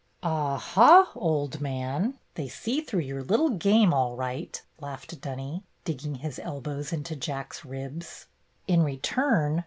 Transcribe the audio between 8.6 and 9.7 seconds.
In return.